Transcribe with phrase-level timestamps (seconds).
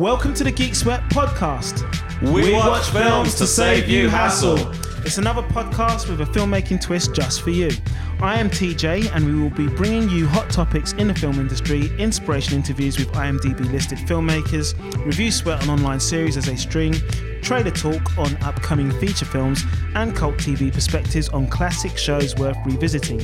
[0.00, 1.82] Welcome to the Geek Sweat podcast.
[2.32, 4.56] We watch films to save you hassle.
[5.02, 7.70] It's another podcast with a filmmaking twist just for you.
[8.20, 11.90] I am TJ, and we will be bringing you hot topics in the film industry,
[11.98, 14.74] inspiration interviews with IMDb listed filmmakers,
[15.06, 16.92] review sweat on online series as they stream,
[17.40, 19.64] trailer talk on upcoming feature films,
[19.94, 23.20] and cult TV perspectives on classic shows worth revisiting.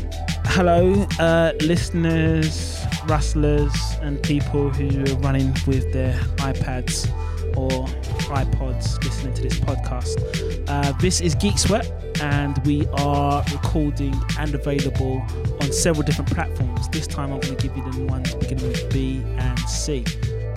[0.47, 7.07] Hello, uh, listeners, rustlers, and people who are running with their iPads
[7.57, 7.87] or
[8.29, 10.65] iPods listening to this podcast.
[10.69, 15.25] Uh, this is Geek Sweat, and we are recording and available
[15.61, 16.89] on several different platforms.
[16.91, 20.05] This time I'm going to give you the ones beginning with B and C.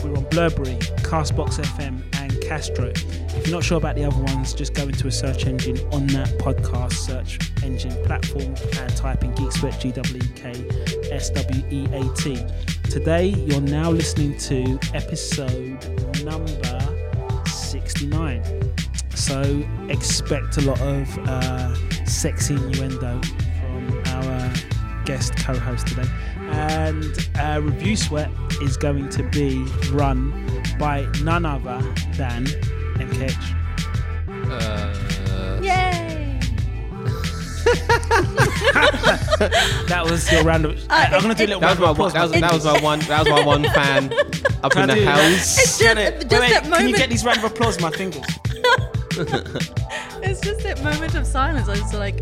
[0.04, 2.92] We're on Blubrry, Castbox FM, and Castro.
[2.96, 6.08] If you're not sure about the other ones, just go into a search engine on
[6.08, 10.54] that podcast search engine platform and type in Geek Sweat, G W K
[11.12, 12.46] S W E A T.
[12.90, 15.78] Today, you're now listening to episode
[16.24, 16.69] number
[17.70, 18.44] 69.
[19.14, 23.22] So expect a lot of uh, sexy innuendo
[23.60, 24.54] from our
[25.06, 26.10] guest co-host today.
[26.52, 28.32] And uh, Review Sweat
[28.64, 30.32] is going to be run
[30.80, 31.80] by none other
[32.14, 32.46] than
[32.98, 33.56] MKH.
[34.52, 34.99] Uh!
[39.88, 40.86] That was your round of.
[40.90, 42.12] I, am gonna do a little that was my one.
[42.14, 42.42] That was, applause.
[42.42, 43.00] that was my one.
[43.02, 44.12] That was my one fan
[44.64, 45.58] up Can in I the do house.
[45.60, 47.84] It's just, Can just wait, wait, that can you get these round of applause with
[47.84, 48.26] my fingers?
[50.22, 51.70] It's just that moment of silence.
[51.70, 52.18] I was like,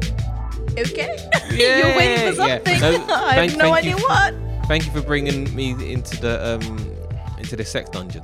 [0.77, 1.17] okay,
[1.51, 2.57] Yeah, you're waiting for yeah.
[2.57, 3.07] something.
[3.07, 4.03] No, I thank- have no thank idea you.
[4.03, 4.33] what.
[4.67, 6.95] Thank you for bringing me into the um
[7.39, 8.23] into the sex dungeon.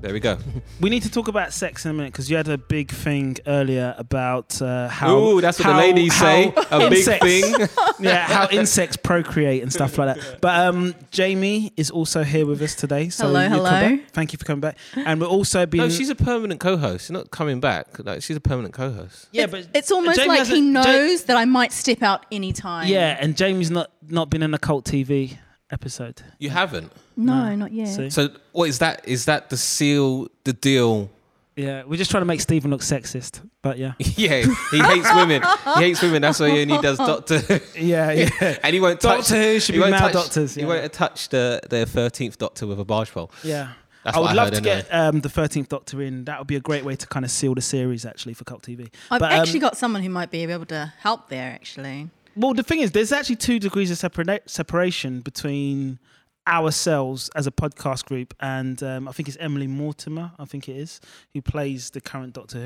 [0.00, 0.38] There we go.
[0.78, 3.38] We need to talk about sex in a minute because you had a big thing
[3.46, 5.16] earlier about uh, how.
[5.16, 6.52] Ooh, that's what the how- ladies say.
[6.68, 7.68] how A big insects- thing.
[8.00, 10.38] yeah, how insects procreate and stuff like that.
[10.42, 13.08] But um, Jamie is also here with us today.
[13.08, 13.98] So Hello, hello.
[14.12, 14.76] Thank you for coming back.
[14.94, 15.84] And we're also being.
[15.84, 17.04] No, she's a permanent co-host.
[17.06, 17.86] She's not coming back.
[17.98, 19.28] Like she's a permanent co-host.
[19.32, 22.26] yeah, it's, but it's almost Jamie like he Ja- knows that I might step out
[22.30, 22.86] anytime.
[22.88, 25.38] yeah, and Jamie's not not been in a cult TV
[25.70, 26.22] episode.
[26.38, 26.92] You haven't.
[27.16, 27.54] No, No.
[27.56, 27.88] not yet.
[27.88, 28.10] See?
[28.10, 29.06] So what is that?
[29.08, 30.28] Is that the seal?
[30.44, 31.10] The deal?
[31.56, 33.40] Yeah, we're just trying to make Stephen look sexist.
[33.62, 35.42] But yeah, yeah, he hates women.
[35.78, 36.20] He hates women.
[36.20, 37.40] That's why he only does Doctor.
[37.78, 38.10] yeah,
[38.40, 38.58] yeah.
[38.62, 39.28] and he won't touch.
[39.28, 40.54] Doctor Who should he be won't male touch, doctors.
[40.54, 43.30] He won't touch the the thirteenth Doctor with a barge pole.
[43.42, 43.70] Yeah.
[44.04, 44.82] That's I would I love heard to anyway.
[44.88, 46.26] get um, the Thirteenth Doctor in.
[46.26, 48.62] That would be a great way to kind of seal the series, actually, for Cult
[48.62, 48.88] TV.
[49.10, 51.50] I've But, um, actually got someone who might be able to help there.
[51.50, 55.98] Actually, Well, the thing is, there's actually two degrees of separa- separation between
[56.46, 60.32] ourselves as a podcast group and um, I think it's Emily Mortimer.
[60.38, 61.00] I think it is
[61.34, 62.58] who plays the current Doctor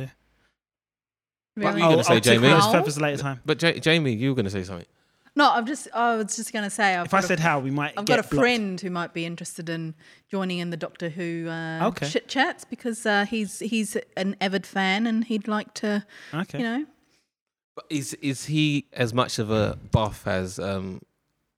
[1.57, 1.63] Who.
[1.63, 2.49] What were you gonna say, I'll tickle Jamie?
[2.53, 2.73] those How?
[2.73, 3.41] feathers later time.
[3.47, 4.87] But Ja- Jamie, you were going to say something.
[5.37, 5.89] No, I'm just.
[5.95, 6.95] I was just going to say.
[6.97, 7.95] I've If I got a- said how, we might.
[7.97, 8.43] I've get got a blocked.
[8.43, 9.95] friend who might be interested in
[10.31, 12.09] joining in the Doctor Who uh, Okay.
[12.09, 16.05] chit chats because uh, he's he's an avid fan and he'd like to,
[16.35, 16.59] Okay.
[16.59, 16.85] you know.
[17.81, 21.01] But is is he as much of a buff as um,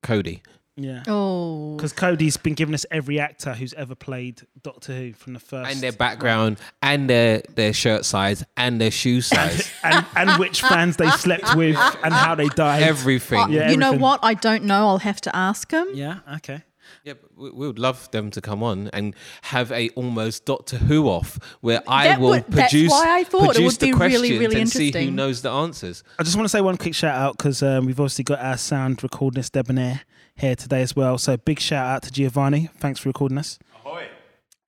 [0.02, 0.42] Cody?
[0.76, 1.02] Yeah.
[1.06, 5.38] Oh, Because Cody's been giving us every actor who's ever played Doctor Who from the
[5.40, 5.70] first.
[5.70, 10.62] And their background, and their their shirt size, and their shoe size, and, and which
[10.62, 12.82] fans they slept with and how they died.
[12.84, 13.38] everything.
[13.40, 14.20] Uh, Yeah, you know what?
[14.22, 14.88] I don't know.
[14.88, 15.88] I'll have to ask him.
[15.92, 16.20] yeah.
[16.36, 16.62] Okay.
[17.04, 21.08] Yeah, we, we would love them to come on and have a almost Doctor Who
[21.08, 23.98] off where I will would- that's produce, why I thought it would the be really,
[23.98, 26.02] questions really and see who knows the answers.
[26.18, 28.56] I just want to say one quick shout out because um, we've obviously got our
[28.56, 30.02] sound recordist Debonair
[30.36, 31.18] here today as well.
[31.18, 32.70] So big shout out to Giovanni.
[32.78, 33.58] Thanks for recording us.
[33.76, 34.06] Ahoy!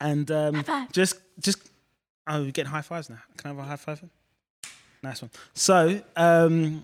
[0.00, 1.58] And um, just, just,
[2.26, 3.18] oh, we're getting high fives now.
[3.36, 4.04] Can I have a high five?
[5.02, 5.30] Nice one.
[5.52, 6.82] So, um,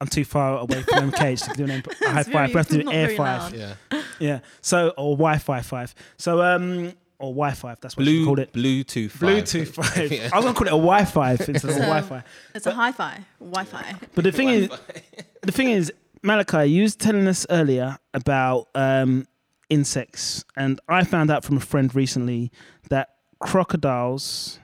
[0.00, 2.48] I'm too far away from MKH to do an, a high It's five.
[2.50, 3.54] We have to do air five.
[3.54, 3.74] Yeah,
[4.18, 4.40] Yeah.
[4.62, 5.94] So, or Wi-Fi five.
[6.16, 7.74] So, um, or Wi-Fi.
[7.82, 8.52] That's what you blue called it.
[8.54, 9.28] Bluetooth five.
[9.44, 10.10] Bluetooth five.
[10.12, 10.30] Yeah.
[10.32, 12.22] I was gonna call it a Wi-Fi instead of a So- Wi-Fi.
[12.54, 13.94] It's a hi-fi, Wi-Fi.
[14.14, 14.70] But the thing is,
[15.42, 19.26] the thing is, Malachi, you was telling us earlier about um,
[19.68, 22.50] insects, and I found out from a friend recently
[22.88, 24.58] that crocodiles,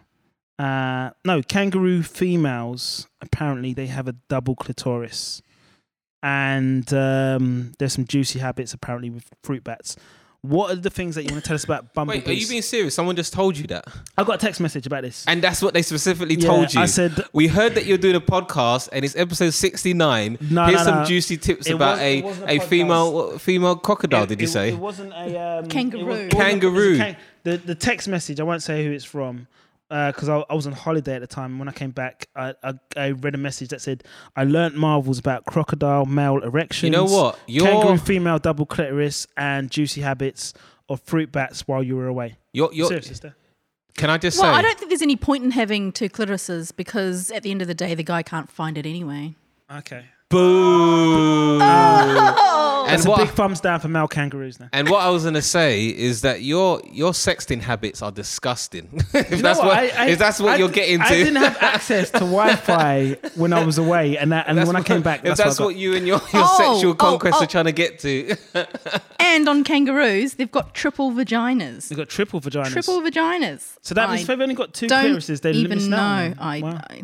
[0.58, 5.42] uh, no, kangaroo females, apparently they have a double clitoris,
[6.22, 9.96] and um, there's some juicy habits apparently with fruit bats.
[10.42, 12.24] What are the things that you want to tell us about bumblebees?
[12.26, 12.94] Wait, are you being serious?
[12.94, 13.84] Someone just told you that,
[14.16, 15.24] I got a text message about this.
[15.26, 16.80] and that's what they specifically Yeah, told you.
[16.80, 20.38] I said we heard that you're doing a podcast, and it's episode 69.
[20.50, 21.04] No, Here's no, some no.
[21.04, 24.22] juicy tips It about wasn't- a a a female female crocodile.
[24.22, 24.68] It- did you it- say?
[24.70, 26.00] it wasn't a um, Kangaroo.
[26.00, 26.88] it was- it wasn't- Kangaroo.
[26.94, 28.38] it was a the the text message.
[28.38, 29.48] I won't say who it's from
[29.88, 31.58] Uh, because I, I was on holiday at the time.
[31.60, 34.02] When I came back, I, I, I read a message that said,
[34.34, 36.82] "I learnt marvels about crocodile male erections.
[36.84, 37.38] You know what?
[37.46, 40.54] You're kangaroo female double clitoris and juicy habits
[40.88, 43.36] of fruit bats while you were away." you're you're Serious, sister.
[43.96, 44.58] Can I just Well, say?
[44.58, 47.68] I don't think there's any point in having two clitorises because at the end of
[47.68, 49.34] the day, the guy can't find it anyway.
[49.70, 50.04] Okay.
[50.28, 51.60] Boo.
[51.60, 52.36] And
[52.86, 54.68] That's a what, big thumbs down for male kangaroos now.
[54.72, 58.88] and what I was gonna say is that your your sexting habits are disgusting.
[59.14, 61.04] if You know that's what, I- I- if that's what I you're d- getting to.
[61.04, 64.76] I didn't have access to Wi-Fi when I was away, and that, and That's when
[64.76, 66.92] I came back, if that's, that's, what, I what you and your, your Oh, sexual
[66.92, 67.44] oh, conquest oh.
[67.44, 68.36] are trying to get to.
[69.18, 71.88] And on kangaroos, they've got triple vaginas.
[71.88, 72.70] They've got triple vaginas.
[72.72, 73.76] Triple vaginas.
[73.82, 76.34] So that means if they've only got two don't clearances, they limit even us know.
[76.38, 76.80] I, Wow.
[76.88, 77.02] I, I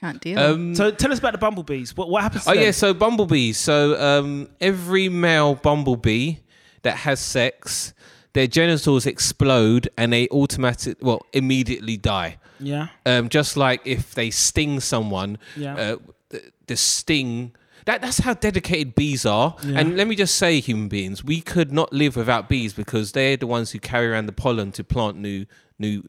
[0.00, 0.38] can't deal.
[0.38, 1.96] Um, So tell us about the bumblebees.
[1.96, 2.44] What what happens?
[2.44, 2.62] To Oh them?
[2.64, 3.56] yeah, so bumblebees.
[3.58, 6.36] So um, every male bumblebee
[6.82, 7.92] that has sex,
[8.32, 12.36] their genitals explode and they automatic, well, immediately die.
[12.60, 15.74] yeah, Um, just like if they sting someone, Yeah.
[15.76, 15.96] uh,
[16.30, 17.52] the, the sting.
[17.86, 19.56] That, that's how dedicated bees are.
[19.64, 19.78] Yeah.
[19.80, 23.36] And let me just say, human beings, we could not live without bees because they're
[23.38, 25.46] the ones who carry around the pollen to plant new,
[25.78, 26.02] new,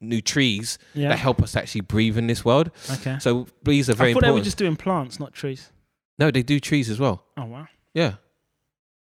[0.00, 1.08] new trees Yeah.
[1.10, 2.70] that help us actually breathe in this world.
[2.90, 3.18] Okay.
[3.20, 5.70] So bees are very I thought they were just doing plants, not trees.
[6.18, 7.24] No, they do trees as well.
[7.36, 8.14] Oh wow, Yeah.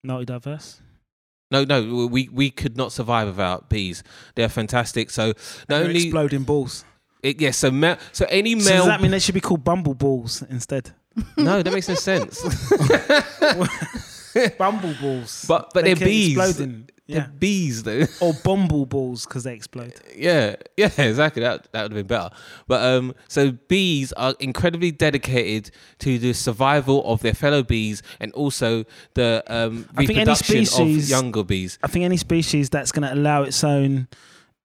[0.04, 0.82] not diverse.
[1.52, 4.04] No, no, we we could not survive without bees.
[4.36, 5.10] They're fantastic.
[5.10, 5.34] So
[5.70, 6.86] not only exploding balls.
[7.24, 8.78] it, yeah, so ma- so any So male.
[8.80, 10.92] does that mean they should be called bumble balls instead?
[11.38, 12.40] no, that makes no sense.
[14.58, 15.46] bumble balls.
[15.48, 16.38] But but They they're bees.
[16.38, 16.90] Exploding.
[17.08, 18.06] They're bees though.
[18.22, 19.94] Or bumble balls because they explode.
[20.16, 21.42] yeah, yeah, exactly.
[21.42, 22.34] That that would have been better.
[22.68, 28.32] But um, so bees are incredibly dedicated to the survival of their fellow bees and
[28.32, 28.86] also
[29.16, 31.78] the um I think any species- of younger bees.
[31.84, 34.08] I think any species that's going to allow its own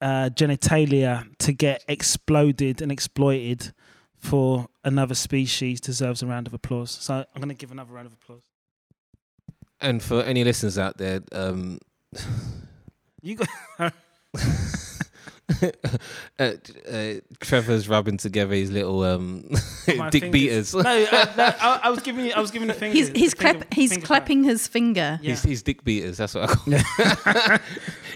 [0.00, 3.72] uh, genitalia to get exploded and exploited
[4.18, 6.90] for another species deserves a round of applause.
[6.92, 8.42] So I'm going to give another round of applause.
[9.80, 11.78] And for any listeners out there, um,
[13.22, 13.48] You got
[15.48, 15.70] uh,
[16.90, 19.48] uh, Trevor's rubbing together his little um,
[19.86, 20.30] dick fingers.
[20.30, 20.74] beaters.
[20.74, 22.32] no, uh, no I, I was giving you.
[22.32, 22.96] I was giving the finger.
[22.96, 25.18] he's he's the finger- clap, he's finger clapping his finger.
[25.22, 25.30] Yeah.
[25.30, 26.16] His, his dick beaters.
[26.18, 26.74] That's what I call.
[27.16, 27.62] clap.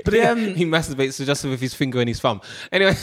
[0.04, 2.40] But he, um, he masturbates just with his finger and his thumb.
[2.72, 2.94] Anyway,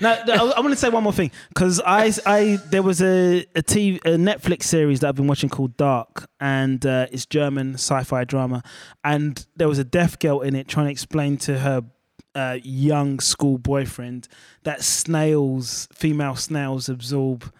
[0.00, 3.02] no, no, I, I want to say one more thing because I, I, there was
[3.02, 7.26] a a, TV, a Netflix series that I've been watching called Dark, and uh, it's
[7.26, 8.62] German sci-fi drama,
[9.04, 11.82] and there was a deaf girl in it trying to explain to her
[12.34, 14.28] uh, young school boyfriend
[14.64, 17.52] that snails, female snails, absorb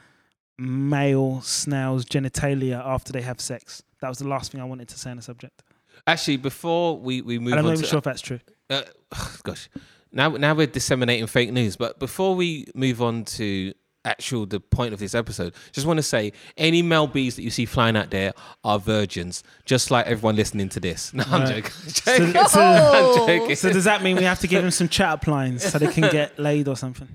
[0.59, 3.83] male snails' genitalia after they have sex.
[4.01, 5.63] That was the last thing I wanted to say on the subject.
[6.07, 8.41] actually, before we we move And I'm on not even sure if that's true.
[8.69, 8.83] uh,
[9.43, 9.69] gosh,
[10.13, 11.77] now now we're disseminating fake news.
[11.77, 13.73] But before we move on to
[14.05, 17.51] actual the point of this episode, just want to say any male bees that you
[17.51, 18.33] see flying out there
[18.65, 21.13] are virgins, just like everyone listening to this.
[21.21, 21.57] No, I'm Right.
[21.65, 21.71] joking.
[21.71, 22.45] So, joking.
[22.49, 23.57] so- I'm joking.
[23.57, 25.93] so does that mean we have to give them some chat up lines so they
[25.93, 27.09] can get laid or something?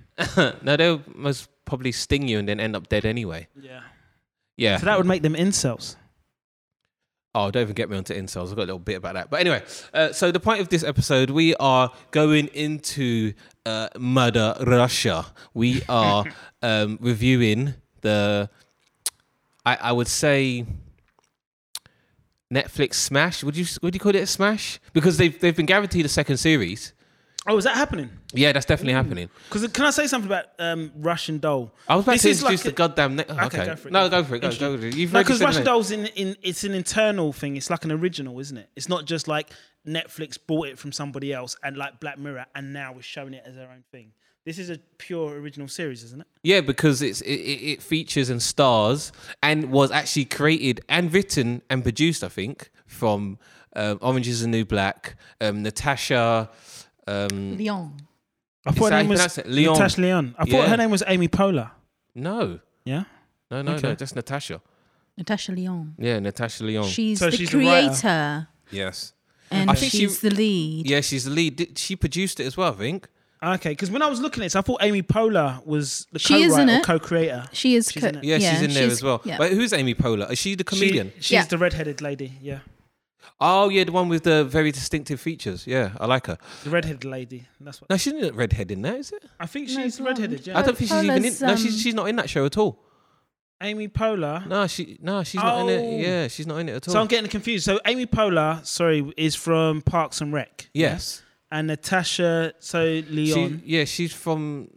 [0.62, 3.48] no, they'll most probably sting you and then end up dead anyway.
[3.60, 3.82] Yeah.
[4.58, 4.78] Yeah.
[4.78, 5.96] So that would make them incels.
[7.36, 8.50] Oh, don't even get me onto incels.
[8.50, 9.30] I've got a little bit about that.
[9.30, 9.62] But anyway,
[9.94, 13.34] uh, so the point of this episode, we are going into
[13.66, 15.26] uh, Mother Russia.
[15.54, 16.24] We are
[16.62, 18.50] um, reviewing the,
[19.66, 20.66] I, I would say,
[22.54, 23.44] Netflix smash.
[23.44, 24.80] Would you would you call it a smash?
[24.94, 26.94] Because they've they've been guaranteed a second series.
[27.48, 28.10] Oh, is that happening?
[28.34, 29.30] Yeah, that's definitely happening.
[29.50, 31.72] Because can I say something about um, Russian doll?
[31.88, 33.16] I was about This to is like introduce a- the goddamn.
[33.18, 34.40] Ne- oh, Okay, okay, go for it, No, go go for it.
[34.42, 34.96] Go, go for it.
[34.96, 35.66] You've No, because Russian name.
[35.66, 37.56] dolls in, in it's an internal thing.
[37.56, 38.70] It's like an original, isn't it?
[38.76, 39.52] It's not just like
[39.88, 43.44] Netflix bought it from somebody else and like Black Mirror and now we're showing it
[43.46, 44.12] as their own thing.
[44.44, 46.28] This is a pure original series, isn't it?
[46.44, 49.12] Yeah, because it's it, it, it features and stars
[49.44, 53.38] and was actually created and written and produced, I think, from
[53.76, 56.50] um, Orange is the New Black, um, Natasha.
[57.08, 57.94] Um, Lyonne.
[58.66, 59.40] I thought her name was?
[59.46, 59.74] Lyonne.
[59.74, 60.36] Natasha Lyonne.
[60.38, 60.68] I thought Yeah.
[60.70, 61.72] her name was Amy Poehler.
[62.16, 63.04] no, Yeah.
[63.52, 63.90] no, no, Okay.
[63.90, 64.62] no, just Natasha.
[65.18, 65.94] Natasha Lyonne.
[66.00, 66.88] Yeah, Natasha Lyonne.
[66.90, 69.14] She's So the she's the creator yes.
[69.52, 70.90] and I think she- she's the lead.
[70.90, 71.56] Yeah, she's the lead.
[71.58, 73.08] Did- She produced it as well, I think.
[73.44, 76.34] Okay, because when I was looking at this, I thought Amy Poehler was the She
[76.48, 76.84] co-writer or it.
[76.84, 77.46] co-creator.
[77.54, 77.92] She is.
[77.92, 78.24] She's co- in it.
[78.24, 79.22] Yeah, she's in there she's- as well.
[79.24, 79.38] Yeah.
[79.38, 80.32] But who's Amy Poehler?
[80.32, 81.12] Is she the comedian?
[81.18, 81.44] She, she's Yeah.
[81.46, 82.34] the red-headed lady.
[82.42, 82.60] Yeah,
[83.40, 85.66] Oh, yeah, the one with the very distinctive features.
[85.68, 86.38] Yeah, I like her.
[86.64, 87.48] the red-headed lady.
[87.60, 89.24] That's what No, she's not redhead in there, is it?
[89.40, 89.70] I think.
[89.70, 90.20] No, She's blonde.
[90.20, 90.48] red-headed.
[90.48, 90.58] Yeah.
[90.58, 91.24] I don't think she's even in.
[91.24, 92.82] Poehler's, No, she's um, she's not in that show at all.
[93.62, 94.46] Amy Poehler.
[94.48, 95.70] No, she no, she's not in Oh.
[95.70, 96.02] it.
[96.02, 96.94] Yeah, she's not in it at all.
[96.94, 97.64] So I'm getting confused.
[97.66, 100.70] So Amy Poehler, sorry, is from Parks and Rec.
[100.74, 103.62] yes, And Natasha, so she, Lyonne.
[103.66, 104.70] yeah, she's from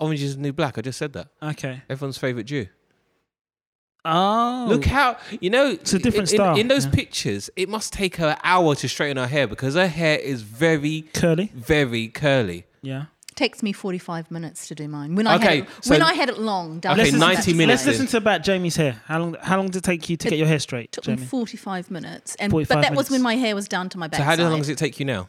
[0.00, 0.76] Orange is the New Black.
[0.78, 1.28] I just said that.
[1.42, 1.82] okay.
[1.88, 2.66] Everyone's favorite Jew.
[4.04, 4.66] Oh.
[4.68, 6.90] Look how you know It's a different in, in- style, In, those yeah.
[6.92, 10.42] pictures, it must take her an hour to straighten her hair because her hair is
[10.42, 11.50] very, curly.
[11.54, 12.66] very curly.
[12.82, 13.06] Yeah.
[13.34, 15.16] takes me 45 minutes to do mine.
[15.16, 17.84] When I Okay, had it, so- when I had it long, down Okay, 90 minutes
[17.84, 19.00] Let's listen to about Jamie's hair.
[19.06, 19.36] How long?
[19.42, 22.36] How long did it take you to get your hair straight, Took me 45 minutes,
[22.36, 24.18] and 45 but that was when my hair was down to my back.
[24.18, 25.28] So how long does it take you now?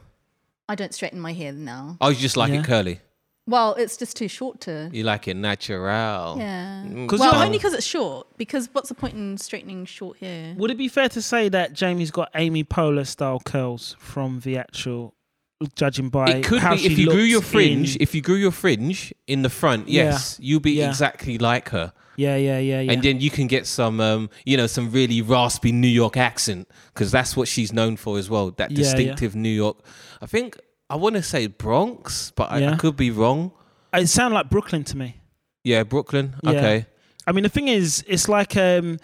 [0.69, 1.97] I don't straighten my hair now.
[2.01, 2.59] Oh, you just like Yeah.
[2.59, 2.99] it curly.
[3.47, 4.89] Well, it's just too short to.
[4.91, 6.37] You like it natural.
[6.39, 6.83] Yeah.
[6.87, 7.07] Mm.
[7.07, 8.27] 'Cause Well, only because it's short.
[8.37, 10.55] Because what's the point in straightening short hair?
[10.57, 14.57] Would it be fair to say that Jamie's got Amy Poehler style curls from the
[14.57, 15.13] actual,
[15.75, 17.95] judging by It could how be if you grew your fringe.
[17.95, 20.05] in- If you grew your fringe in the front, Yeah.
[20.05, 20.89] yes, you'll be Yeah.
[20.89, 21.93] exactly like her.
[22.17, 22.91] yeah, yeah, yeah, yeah.
[22.93, 26.65] and then you can get some um, you know some really raspy new york accent
[26.93, 28.83] because that's what she's known for as well that Yeah, yeah.
[28.83, 29.77] distinctive new york
[30.21, 30.57] i think
[30.89, 33.51] i want to say bronx but I, I could be wrong
[33.93, 35.21] it sounded like Brooklyn to me.
[35.63, 36.49] yeah brooklyn Yeah.
[36.51, 36.85] okay
[37.27, 38.99] I mean, the thing is, it's like um,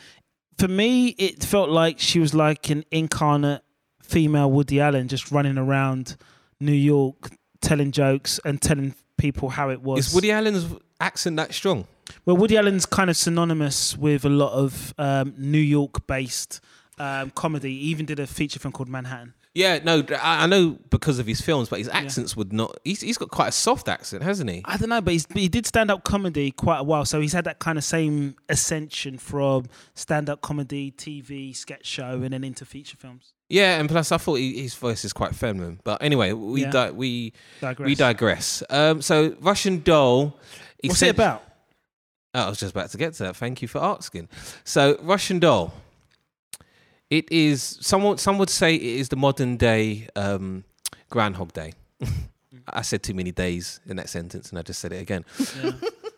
[0.60, 3.64] for me, it felt like she was like an incarnate
[4.04, 6.18] female Woody Allen, just running around
[6.60, 10.08] New York, telling jokes and telling people how it was.
[10.10, 10.68] is woody allen's
[11.00, 11.88] accent that strong
[12.26, 16.60] Well, Woody Allen's kind of synonymous with a lot of um, New York-based
[17.00, 17.72] um, comedy.
[17.80, 19.34] He even did a feature film called Manhattan.
[19.54, 23.02] Yeah no i, I know because of his films but his accents would not he's,
[23.02, 25.66] he's got quite a soft accent hasn't he I don't know, but he's, he did
[25.66, 29.66] stand-up comedy quite a while, so he's had that kind of same ascension from
[29.96, 33.34] stand-up comedy, TV, sketch show, and then into feature films.
[33.50, 36.72] yeah and plus i thought he, his voice is quite feminine but anyway we Yeah.
[36.72, 37.86] di- we Digress.
[37.88, 40.38] we digress um, so russian doll
[40.84, 41.44] What's it about?
[42.34, 43.36] Oh, I was just about to get to that.
[43.36, 44.30] Thank you for asking.
[44.64, 45.74] So, Russian Doll.
[47.12, 48.18] It is someone.
[48.18, 50.64] Some would say it is the modern day um,
[51.10, 51.74] Groundhog Day.
[52.68, 55.24] I said too many days in that sentence, and I just said it again.
[55.64, 55.72] Yeah.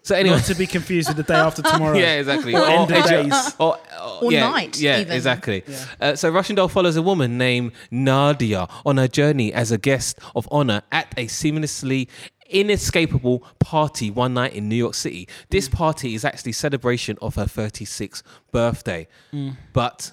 [0.04, 1.98] So anyway, Not to be confused with the day after tomorrow.
[1.98, 2.54] yeah, exactly.
[2.54, 3.56] Or end of edu- days.
[3.58, 3.80] Or,
[4.22, 5.14] Or yeah, night, Yeah, even.
[5.16, 5.64] exactly.
[5.66, 5.86] Yeah.
[6.02, 10.20] Uh, so Russian Doll follows a woman named Nadia on her journey as a guest
[10.36, 12.10] of honor at a seamlessly
[12.50, 15.28] inescapable party one night in New York City.
[15.50, 15.74] This Mm.
[15.74, 19.08] party is actually celebration of her 36th birthday.
[19.34, 19.58] Mm.
[19.72, 20.12] But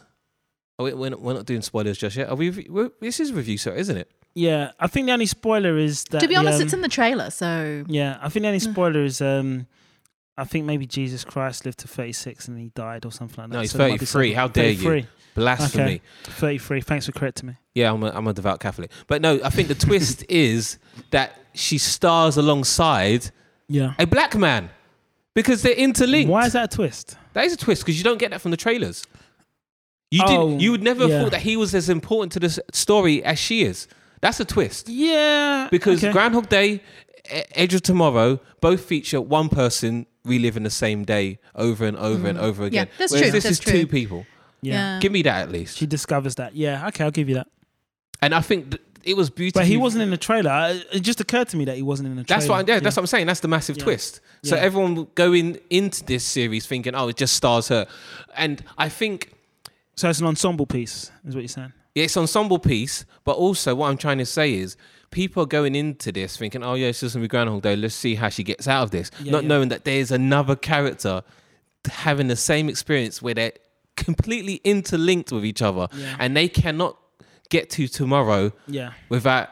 [0.81, 2.29] oh, wait, we're, not, we're not doing spoilers just yet.
[2.29, 2.49] Are we?
[3.01, 4.11] This is a review, so isn't it?
[4.35, 6.21] Yeah, I think the only spoiler is that.
[6.21, 8.61] To be the, honest, um, it's in the trailer, so Yeah, I think the only
[8.61, 9.67] spoiler is um,
[10.39, 13.57] I think maybe Jesus Christ lived to 36 and he died or something like that.
[13.57, 14.29] No, he's So there might be 33.
[14.29, 14.77] something- How dare you.
[14.77, 15.07] 33.
[15.35, 15.83] Blasphemy.
[15.85, 16.01] Okay.
[16.25, 16.81] 33.
[16.81, 17.57] Thanks for correcting me.
[17.75, 18.91] Yeah, I'm a, I'm a devout Catholic.
[19.07, 20.79] But no, I think the twist is
[21.11, 23.31] that she stars alongside
[23.69, 23.95] Yeah.
[23.99, 24.71] a black man
[25.35, 26.31] because they're interlinked.
[26.31, 27.17] Why is that a twist?
[27.33, 29.05] That is a twist because you don't get that from the trailers.
[30.11, 30.63] You Oh, did.
[30.63, 31.23] You would never yeah.
[31.23, 33.87] thought that he was as important to this story as she is.
[34.21, 35.69] That's a twist Yeah.
[35.71, 36.13] because okay.
[36.13, 36.83] Groundhog Day,
[37.55, 42.39] Edge of Tomorrow both feature one person reliving the same day over and over and
[42.39, 42.87] over again.
[42.87, 42.91] Mm.
[42.99, 44.27] that's Whereas true, This that's is two people.
[44.61, 44.95] yeah.
[44.95, 45.01] yeah.
[45.01, 45.79] Give me that at least.
[45.79, 46.55] She discovers that.
[46.55, 46.87] Yeah.
[46.89, 47.49] Okay, I'll give you that.
[48.21, 49.61] And I think th- it was beautiful.
[49.63, 50.79] But he wasn't in the trailer.
[50.93, 52.41] It just occurred to me that he wasn't in the trailer.
[52.41, 52.69] That's what.
[52.69, 53.27] Yeah, that's what I'm saying.
[53.29, 53.85] That's the massive Yeah.
[53.85, 54.21] twist.
[54.43, 54.63] So Yeah.
[54.63, 57.87] everyone going into this series thinking, "Oh, it just stars her,"
[58.37, 59.33] and I think
[60.01, 61.75] So it's an ensemble piece, is what you're saying.
[61.95, 63.05] Yeah, it's an ensemble piece.
[63.25, 64.79] But also, what I'm trying to say is,
[65.11, 67.77] people are going into this thinking, "Oh, yeah, it's just gonna be Groundhog Day.
[67.77, 69.49] Let's see how she gets out of this," Yeah, not yeah.
[69.51, 71.21] knowing that there's another character
[71.87, 73.53] having the same experience where they're
[73.97, 76.17] completely interlinked with each other, Yeah.
[76.19, 76.97] and they cannot
[77.51, 78.93] get to tomorrow Yeah.
[79.11, 79.49] without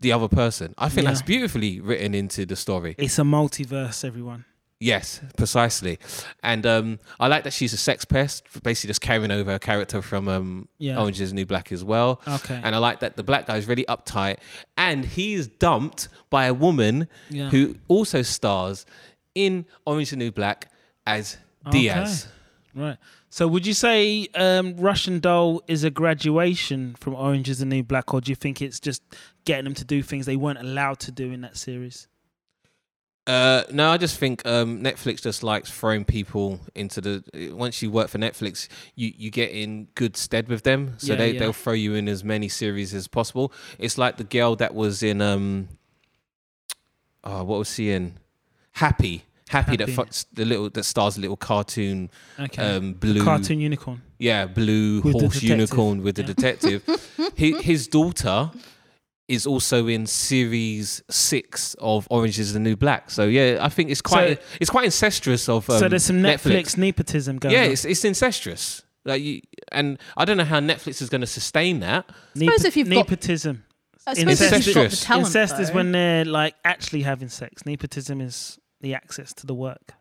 [0.00, 0.72] the other person.
[0.78, 2.94] I think that's beautifully written into the story.
[2.96, 4.46] It's a multiverse, everyone.
[4.82, 5.98] Yes, precisely.
[6.42, 10.00] And um, I like that she's a sex pest, basically just carrying over a character
[10.00, 10.98] from um, Yeah.
[10.98, 12.22] Orange is the New Black as well.
[12.26, 12.58] Okay.
[12.64, 14.38] And I like that the black guy is really uptight
[14.78, 17.50] and he is dumped by a woman Yeah.
[17.50, 18.86] who also stars
[19.34, 20.72] in Orange is the New Black
[21.06, 21.36] as
[21.70, 22.26] Diaz.
[22.74, 22.96] Right.
[23.28, 27.82] So would you say um, Russian Doll is a graduation from Orange is the New
[27.82, 29.02] Black, or do you think it's just
[29.44, 32.08] getting them to do things they weren't allowed to do in that series?
[33.26, 37.50] Uh, no, I just think um, Netflix just likes throwing people into the.
[37.52, 41.18] Once you work for Netflix, you, you get in good stead with them, so Yeah,
[41.18, 41.38] they yeah.
[41.40, 43.52] they'll throw you in as many series as possible.
[43.78, 45.68] It's like the girl that was in um,
[47.24, 48.18] oh, what was she in?
[48.72, 52.62] Happy, happy, that fucks the little that stars a little cartoon, Okay.
[52.76, 54.00] um, blue Cartoon unicorn.
[54.18, 56.82] yeah, blue With horse unicorn with the detective.
[57.36, 58.50] his, his daughter
[59.30, 63.10] is also in series six of Orange is the New Black.
[63.10, 66.76] So yeah, I think it's quite it's quite incestuous of um, so there's some Netflix,
[66.76, 67.70] nepotism going Yeah, on.
[67.70, 68.82] it's it's incestuous.
[69.04, 69.40] Like you,
[69.72, 72.10] and I don't know how Netflix is going to sustain that.
[72.36, 73.64] suppose if you've nepotism.
[74.06, 75.04] I suppose if you've got the Incestuous.
[75.04, 77.64] talent, Incest is when they're like actually having sex.
[77.64, 79.92] Nepotism is the access to the work.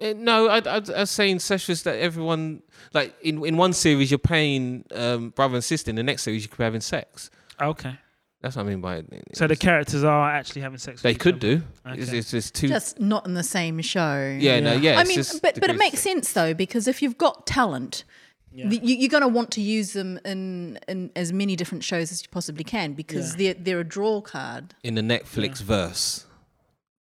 [0.00, 2.62] Uh, no, I, I, I was saying incestuous that everyone
[2.92, 6.42] like in in one series you're paying um, brother and sister, in the next series
[6.42, 7.30] you could be having sex.
[7.60, 7.96] Okay.
[8.42, 8.96] That's what I mean by.
[8.96, 9.08] it.
[9.32, 11.00] So the characters are actually having sex.
[11.00, 11.56] they with could other.
[11.56, 11.62] do.
[11.86, 12.18] It's, Okay.
[12.18, 12.68] it's just too.
[12.68, 14.36] Just not in the same show.
[14.38, 14.92] yeah, no, Yeah.
[14.92, 14.98] yeah.
[15.00, 18.04] I mean, just but but it makes sense though because if you've got talent,
[18.52, 18.68] Yeah.
[18.68, 22.12] the- you, you're going to want to use them in, in as many different shows
[22.12, 23.54] as you possibly can because Yeah.
[23.54, 24.74] they're they're a draw card.
[24.84, 26.25] in the Netflix verse,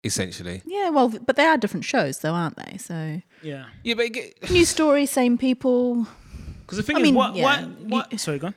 [0.05, 0.63] essentially.
[0.67, 2.77] Yeah, well, but they are different shows though, aren't they?
[2.79, 3.67] So Yeah.
[3.83, 6.07] Yeah, but get, new story, same people.
[6.63, 8.21] Because the thing I is, mean, what, yeah, what, you- what?
[8.21, 8.55] Sorry, go on.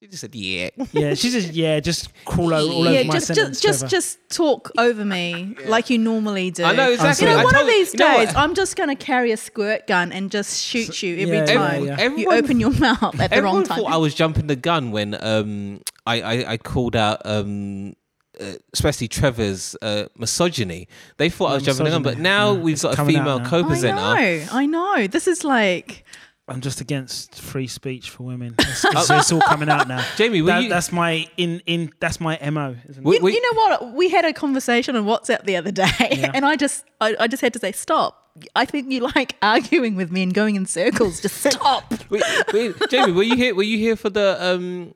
[0.00, 0.70] you just said yeah.
[0.92, 3.60] Yeah, she just yeah, just crawl over all yeah, over my just sentence.
[3.60, 6.62] just just just talk over me like you normally do.
[6.62, 7.26] I know exactly.
[7.26, 8.32] You know, I one of these days.
[8.36, 11.54] I'm just going to carry a squirt gun and just shoot you every yeah, yeah,
[11.54, 11.96] time yeah.
[11.98, 13.78] you Everyone- open your mouth at the wrong Everyone time.
[13.80, 17.94] thought I was jumping the gun when um I I, I called out um.
[18.40, 20.86] Uh, especially Trevor's uh, misogyny.
[21.16, 24.00] They thought I was jumping the gun, but now Yeah, we've got a female co-presenter.
[24.00, 25.06] I know, I know.
[25.08, 26.04] This is like
[26.46, 28.54] I'm just against free speech for women.
[28.60, 30.04] It's, it's, it's all coming out now.
[30.16, 30.68] Jamie, were That- you?
[30.68, 32.76] that's my in in that's my mo.
[32.88, 33.10] Isn't it?
[33.14, 33.92] You, we- you know what?
[33.94, 36.30] We had a conversation on WhatsApp the other day, Yeah.
[36.34, 38.24] and I just, I, I just had to say, stop.
[38.54, 41.20] I think you like arguing with me and going in circles.
[41.20, 41.92] Just stop.
[42.08, 43.52] wait, wait, Jamie, were you here?
[43.54, 44.94] Were you here for the um,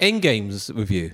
[0.00, 1.12] End Games review?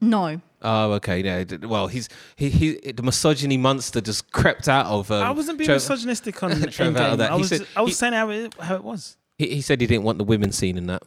[0.00, 1.22] no, Oh, okay.
[1.22, 1.44] Yeah.
[1.66, 5.10] Well, he's he, he the misogyny monster just crept out of.
[5.12, 7.18] Um, I wasn't being Trevor- misogynistic on Trevor out of Endgame.
[7.18, 7.30] that.
[7.32, 9.16] I was said- I was he- saying how it, how it was.
[9.38, 11.02] He, he said he didn't want the women scene in that.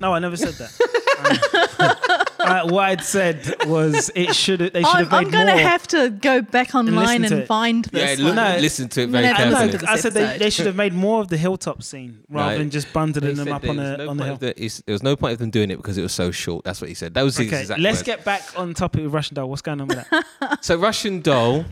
[0.00, 2.26] No, I never said that.
[2.40, 5.52] uh, what I'd said was it should they should I'm, have I'm made going to
[5.54, 5.62] more.
[5.62, 8.18] have to go back online to and find this.
[8.18, 8.34] yeah, look.
[8.34, 9.78] No, listen to it I'm very gonna have to no, carefully.
[9.86, 12.58] to I said they, they should have made more of the hilltop scene rather No,
[12.58, 14.52] than just bundling them up on was a no on the point hill.
[14.56, 16.64] the- there was no point of them doing it because it was so short.
[16.64, 17.14] That's what he said.
[17.14, 18.02] That was his Okay, exact let's words.
[18.06, 19.48] get back on topic with Russian doll.
[19.50, 20.58] What's going on with that?
[20.62, 21.64] So Russian Doll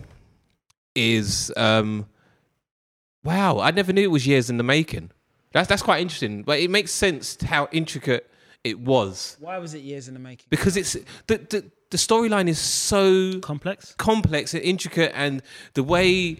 [0.94, 2.06] is um
[3.24, 5.10] wow, I never knew it was years in the making.
[5.52, 6.42] That's that's quite interesting.
[6.42, 8.30] But it makes sense how intricate
[8.64, 9.36] it was.
[9.40, 10.46] Why was it years in the making?
[10.50, 10.92] Because it's
[11.26, 13.94] the the, the storyline is so Complex.
[13.98, 15.42] complex and intricate and
[15.74, 16.38] the way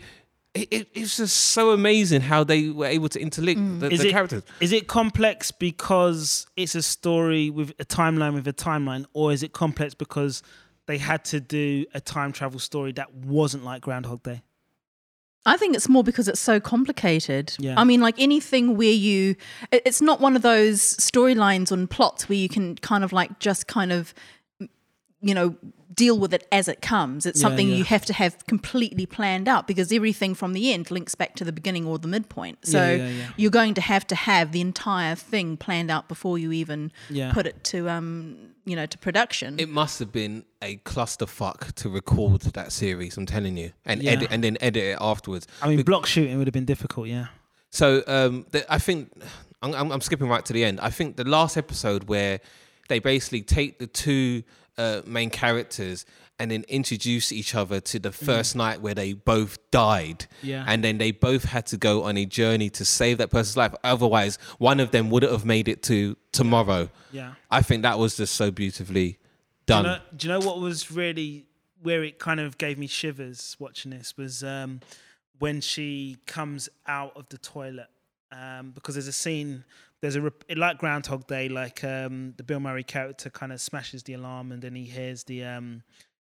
[0.55, 3.81] it, it, it's just so amazing how they were able to interlink mm.
[3.81, 4.43] the, Is the it- characters.
[4.61, 9.43] Is it complex because it's a story with a timeline with a timeline, or is
[9.43, 10.43] it complex because
[10.87, 14.43] they had to do a time travel story that wasn't like Groundhog Day?
[15.47, 17.55] I think it's more because it's so complicated.
[17.59, 17.75] Yeah.
[17.79, 19.37] I mean, like anything where you,
[19.73, 23.67] it's not one of those storylines and plots where you can kind of like just
[23.67, 24.13] kind of,
[25.21, 25.57] you know,
[25.95, 27.27] deal with it as it comes.
[27.27, 27.77] It's Yeah, something yeah.
[27.77, 31.45] you have to have completely planned out because everything from the end links back to
[31.45, 32.65] the beginning or the midpoint.
[32.67, 33.29] So Yeah, yeah, yeah.
[33.37, 37.33] you're going to have to have the entire thing planned out before you even Yeah.
[37.33, 39.59] put it to, um, you know, to production.
[39.59, 43.17] It must have been a clusterfuck to record that series.
[43.17, 44.13] I'm telling you, and Yeah.
[44.13, 45.49] edit and then edit it afterwards.
[45.63, 47.09] I mean, block shooting would have been difficult.
[47.09, 47.27] Yeah.
[47.71, 49.11] So um, the, I think
[49.63, 50.79] I'm, I'm, I'm skipping right to the end.
[50.81, 52.39] I think the last episode where
[52.89, 54.45] they basically take the two
[54.79, 56.07] uh, main characters
[56.39, 60.27] and then introduce each other to the first night where they both died.
[60.41, 60.65] Yeah.
[60.69, 63.75] And then they both had to go on a journey to save that person's life.
[63.83, 66.91] Otherwise, one of them wouldn't have made it to tomorrow.
[67.11, 67.33] Yeah.
[67.51, 69.19] I think that was just so beautifully
[69.67, 69.85] Do done.
[69.85, 71.47] you, know, do you know what was really
[71.83, 74.81] where it kind of gave me shivers watching this was um,
[75.39, 77.89] when she comes out of the toilet
[78.33, 79.65] um, because there's a scene
[80.01, 84.15] there's a like Groundhog Day like um, the Bill Murray character kind of smashes the
[84.15, 85.83] alarm and then he hears the um,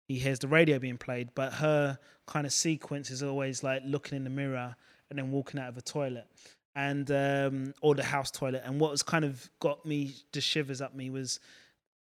[0.08, 4.18] he hears the radio being played but her kind of sequence is always like looking
[4.18, 4.76] in the mirror
[5.10, 6.28] and then walking out of a toilet
[6.76, 8.64] and um, or the house toilet.
[8.66, 11.40] And what was kind of got me the shivers up me was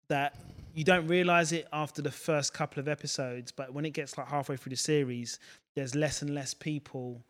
[0.08, 0.36] that
[0.74, 4.28] you don't realize it after the first couple of episodes, but when it gets like
[4.28, 5.38] halfway through the series,
[5.74, 7.24] there's less and less people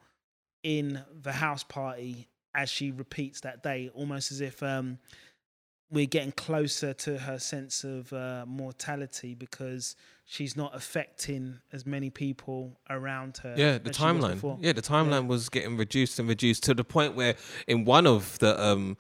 [0.63, 4.99] in the house party as she repeats that day, almost as if um,
[5.91, 12.11] we're getting closer to her sense of uh, mortality because she's not affecting as many
[12.11, 13.55] people around her.
[13.57, 14.59] Yeah, the as she was timeline.
[14.61, 18.39] Yeah, the timeline was getting reduced and reduced to the point where in one of
[18.39, 18.97] the um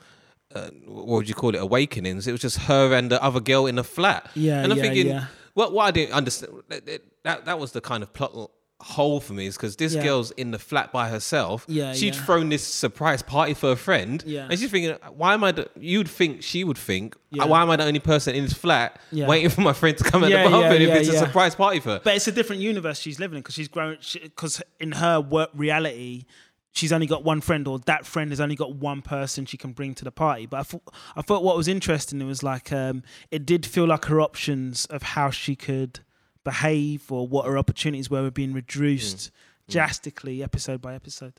[0.54, 3.66] uh, what would you call it awakenings it was just her and the other girl
[3.66, 5.26] in the flat Yeah, and i'm yeah, thinking yeah.
[5.52, 9.46] what what i didn't understand that, that was the kind of plot hole for me
[9.46, 10.04] is because this Yeah.
[10.04, 12.22] girl's in the flat by herself Yeah, she'd yeah.
[12.22, 14.46] thrown this surprise party for a friend Yeah.
[14.48, 17.46] and she's thinking why am i the, you'd think she would think Yeah.
[17.46, 20.22] why am i the only person in this flat waiting for my friend to come
[20.22, 22.32] at Yeah, the bathroom yeah, if it's a surprise party for her But it's a
[22.32, 23.98] different universe she's living in because she's grown.
[24.22, 26.24] Because in her work reality,
[26.72, 29.72] she's only got one friend, or that friend has only got one person she can
[29.72, 30.46] bring to the party.
[30.46, 33.86] But I thought, I thought what was interesting it was like um, it did feel
[33.86, 35.98] like her options of how she could
[36.44, 39.30] behave or what are opportunities where we're being reduced
[39.68, 41.34] drastically episode by episode.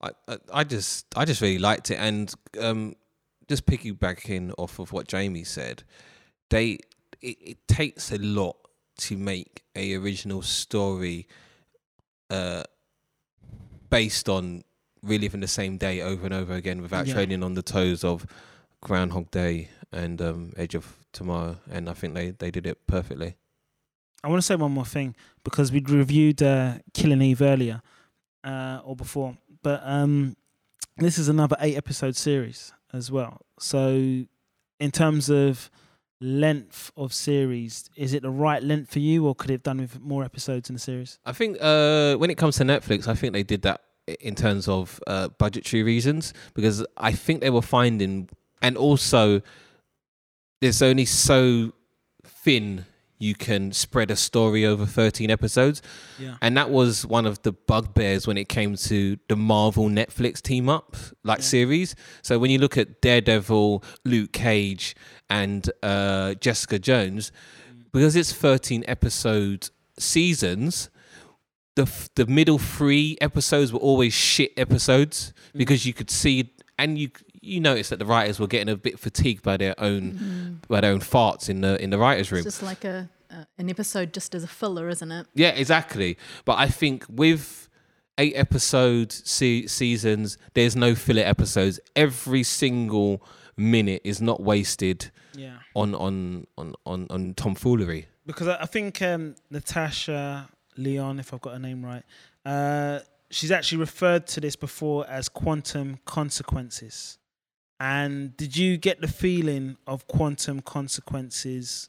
[0.00, 2.94] I, I I just I just really liked it and um
[3.48, 5.82] just piggybacking off of what Jamie said,
[6.50, 6.78] they
[7.20, 8.56] it, it takes a lot
[8.98, 11.26] to make a original story
[12.30, 12.62] uh
[13.90, 14.62] based on
[15.02, 17.14] reliving the same day over and over again without Yeah.
[17.14, 18.26] treading on the toes of
[18.80, 23.36] Groundhog Day and um, Edge of Tomorrow, and I think they they did it perfectly.
[24.24, 27.82] I want to say one more thing because we'd reviewed uh, Killing Eve earlier
[28.44, 30.36] uh, or before, but um,
[30.96, 33.42] this is another eight episode series as well.
[33.60, 34.24] So,
[34.80, 35.70] in terms of
[36.20, 39.78] length of series, is it the right length for you, or could it have done
[39.78, 41.18] with more episodes in the series?
[41.24, 43.82] I think uh, when it comes to Netflix, I think they did that
[44.20, 48.28] in terms of uh, budgetary reasons because I think they were finding,
[48.62, 49.42] and also
[50.60, 51.72] there's only so
[52.24, 52.84] thin
[53.18, 55.82] you can spread a story over 13 episodes.
[56.18, 56.36] Yeah.
[56.40, 60.68] And that was one of the bugbears when it came to the Marvel Netflix team
[60.68, 61.44] up like Yeah.
[61.44, 61.94] series.
[62.22, 64.94] So when you look at Daredevil, Luke Cage,
[65.28, 67.32] and uh, Jessica Jones,
[67.92, 70.90] because it's 13 episode seasons,
[71.76, 76.98] the f- the middle three episodes were always shit episodes because you could see and
[76.98, 80.80] you you noticed that the writers were getting a bit fatigued by their own by
[80.80, 82.38] their own farts in the in the writers room.
[82.46, 85.26] It's just like a, a an episode just as a filler, isn't it?
[85.34, 86.16] Yeah, exactly.
[86.44, 87.68] But I think with
[88.18, 91.78] eight episode se- seasons, there's no filler episodes.
[91.94, 93.22] Every single
[93.56, 95.58] minute is not wasted Yeah.
[95.74, 98.06] on on on on, on tomfoolery.
[98.26, 102.02] because I I think um, Natasha Lyonne, if I've got her name right,
[102.44, 107.18] uh, she's actually referred to this before as quantum consequences.
[107.80, 111.88] And did you get the feeling of quantum consequences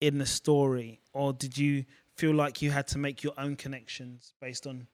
[0.00, 1.84] in the story, or did you
[2.16, 4.86] feel like you had to make your own connections based on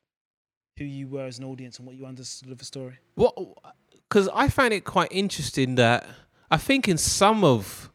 [0.77, 2.99] who you were as an audience and what you understood of the story?
[3.15, 3.37] What?
[4.09, 6.07] Because I found it quite interesting that
[6.51, 7.91] I think in some of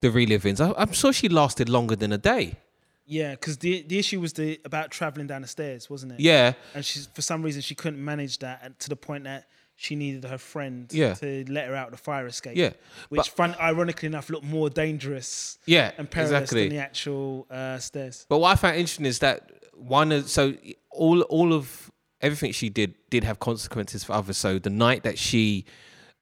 [0.00, 2.58] the relivings, I, I'm sure she lasted longer than a day.
[3.06, 6.20] Yeah, because the the issue was the about traveling down the stairs, wasn't it?
[6.20, 9.46] Yeah, and she's for some reason she couldn't manage that and to the point that
[9.76, 11.14] she needed her friend Yeah.
[11.14, 12.56] to let her out the fire escape.
[12.56, 12.70] yeah,
[13.08, 16.68] which fun, ironically enough looked more dangerous yeah, and perilous exactly.
[16.68, 18.26] than the actual uh, stairs.
[18.28, 20.54] But what I found interesting is that one of so
[20.90, 24.36] all all of everything she did did have consequences for others.
[24.36, 25.64] So the night that she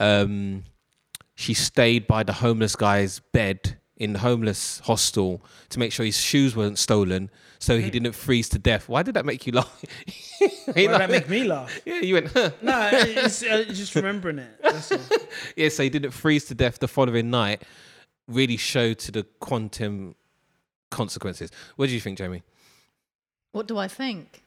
[0.00, 0.64] um
[1.34, 6.18] she stayed by the homeless guy's bed in the homeless hostel to make sure his
[6.18, 8.88] shoes weren't stolen so he didn't freeze to death.
[8.88, 9.84] Why did that make you laugh?
[10.64, 11.70] Why did that make me laugh?
[11.86, 12.50] Yeah, you went, huh.
[12.60, 14.50] No, it's uh, just remembering it.
[14.60, 14.98] That's all.
[15.56, 17.62] Yeah, so he didn't freeze to death the following night.
[18.26, 20.16] Really showed to the quantum
[20.90, 21.52] consequences.
[21.76, 22.42] What do you think, Jamie?
[23.52, 24.41] What do I think?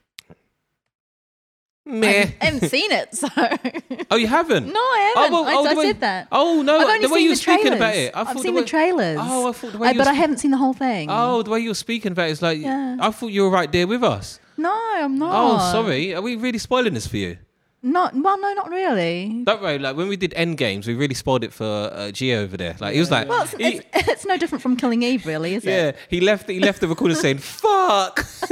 [1.88, 2.26] I Meh.
[2.42, 3.28] I haven't seen it, so
[4.12, 4.66] Oh, you haven't?
[4.72, 5.32] no, I haven't.
[5.34, 6.28] well, I, oh, I the way- said that.
[6.32, 6.80] Oh no!
[6.80, 8.68] I've only the way you were speaking about it, I I've thought seen the, the,
[8.68, 9.20] trailers.
[9.22, 11.10] Oh, I thought the way Uh, you but I haven't seen the whole thing.
[11.12, 12.98] Oh, the way you were speaking about it is like Yeah.
[13.00, 14.40] I thought you were right there with us.
[14.58, 15.32] no, I'm not.
[15.34, 16.16] Oh, sorry.
[16.16, 17.38] Are we really spoiling this for you?
[17.86, 19.44] Not well, no, not really.
[19.46, 22.38] That way, like when we did End Games, we really spoiled it for uh, Gio
[22.38, 22.76] over there.
[22.80, 25.54] Like he was like, Well, it's, he- it's, it's no different from Killing Eve, really,
[25.54, 25.96] is yeah, it?
[25.96, 26.50] Yeah, he left.
[26.50, 28.26] He left the recorder saying "fuck."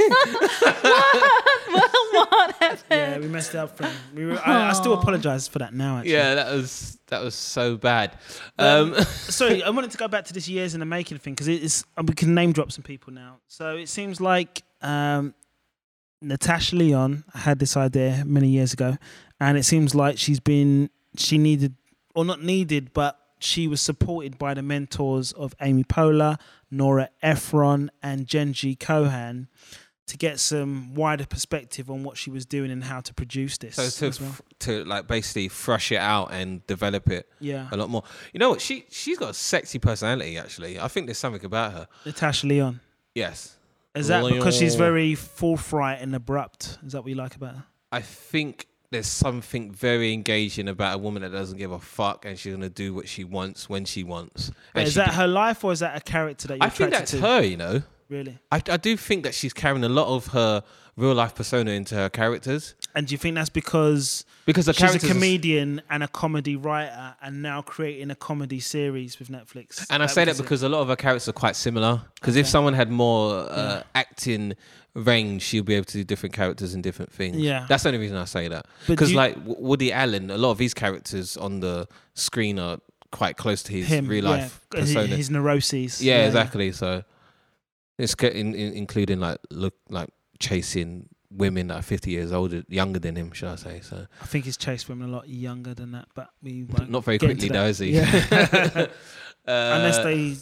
[2.12, 2.84] what happened?
[2.88, 3.76] Yeah, we messed up.
[3.76, 5.98] From, We were, I, I still apologise for that now.
[5.98, 6.12] Actually.
[6.12, 8.16] yeah, that was that was so bad.
[8.56, 11.48] Um, Sorry, I wanted to go back to this years in the making thing because
[11.48, 13.38] it's uh, we can name drop some people now.
[13.48, 15.34] So it seems like um,
[16.24, 18.96] Natasha Lyonne had this idea many years ago,
[19.40, 21.74] and it seems like she's been she needed
[22.14, 26.38] or not needed, but she was supported by the mentors of Amy Poehler,
[26.70, 29.48] Nora Ephron, and Jenji Kohan
[30.06, 33.76] to get some wider perspective on what she was doing and how to produce this.
[33.76, 34.30] so to as well.
[34.30, 38.02] f- to like basically thrush it out and develop it yeah, a lot more.
[38.32, 38.60] You know what?
[38.60, 40.36] She she's got a sexy personality.
[40.36, 41.88] Actually, I think there's something about her.
[42.04, 42.80] Natasha Lyonne.
[43.14, 43.56] Yes,
[43.94, 46.78] Is that because she's very forthright and abrupt?
[46.84, 47.64] Is that what you like about her?
[47.92, 52.38] I think there's something very engaging about a woman that doesn't give a fuck and
[52.38, 54.50] she's gonna do what she wants when she wants.
[54.74, 56.68] And is she that do- her life or is that a character that you're I
[56.68, 57.20] think that's to?
[57.20, 57.42] her.
[57.42, 58.38] You know, Really?
[58.52, 60.62] I, I do think that she's carrying a lot of her
[60.96, 64.94] real life persona into her characters And do you think that's because because the she's
[64.94, 69.84] a comedian and a comedy writer and now creating a comedy series with Netflix?
[69.90, 72.02] and I say that because a lot of her characters are quite similar.
[72.14, 74.54] Because if someone had more uh, acting
[74.94, 77.36] range, she'll be able to do different characters and different things.
[77.36, 77.66] Yeah.
[77.68, 78.66] that's the only reason I say that.
[78.86, 82.78] Because you- like Woody Allen, a lot of his characters on the screen are
[83.10, 85.06] quite close to his him, real life yeah, persona.
[85.06, 86.02] his neuroses.
[86.02, 86.72] yeah, exactly.
[86.72, 87.02] So
[87.98, 92.98] it's in, in, including like look like chasing women that are 50 years older, younger
[92.98, 93.80] than him, should I say?
[93.82, 97.04] So I think he's chased women a lot younger than that, but we won't not
[97.04, 97.90] very quickly, though, is he?
[97.92, 98.86] Yeah.
[99.46, 100.34] Uh, Unless they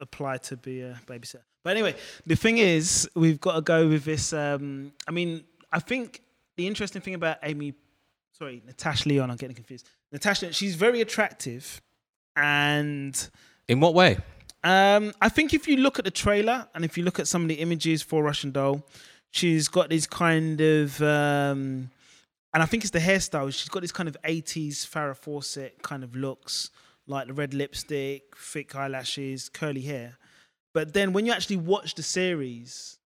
[0.00, 1.42] apply to be a babysitter.
[1.62, 1.94] But anyway,
[2.26, 4.32] the thing is, we've got to go with this.
[4.32, 6.22] Um, I mean, I think
[6.56, 7.74] the interesting thing about Amy,
[8.32, 9.88] sorry, Natasha Lyonne, I'm getting confused.
[10.10, 11.80] Natasha, she's very attractive,
[12.34, 13.30] and
[13.68, 14.18] In what way?
[14.64, 17.42] um, I think if you look at the trailer and if you look at some
[17.42, 18.82] of the images for Russian Doll,
[19.30, 21.90] she's got these kind of, um,
[22.54, 23.52] and I think it's the hairstyle.
[23.52, 26.70] She's got this kind of 80s Farrah Fawcett kind of looks,
[27.06, 30.18] like the red lipstick, thick eyelashes, curly hair.
[30.74, 32.98] But then when you actually watch the series,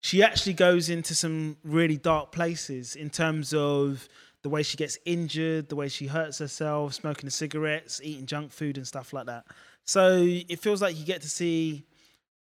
[0.00, 4.08] she actually goes into some really dark places in terms of
[4.42, 8.52] the way she gets injured, the way she hurts herself, smoking the cigarettes, eating junk
[8.52, 9.46] food and stuff like that.
[9.84, 11.86] So it feels like you get to see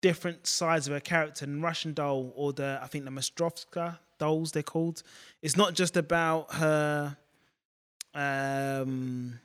[0.03, 1.47] different sides of her character.
[1.47, 5.03] And Russian Doll, or the I think the Mostrovska dolls they're called,
[5.41, 7.17] it's not just about her
[8.15, 9.41] um,